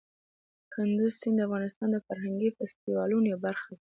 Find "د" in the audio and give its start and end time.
1.39-1.45, 1.91-1.97